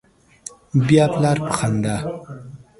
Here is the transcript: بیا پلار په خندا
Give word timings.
بیا 0.87 1.05
پلار 1.13 1.37
په 1.45 1.51
خندا 1.57 1.95